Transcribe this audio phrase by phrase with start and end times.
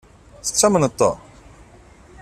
[0.45, 1.15] Tettamneḍ-ten?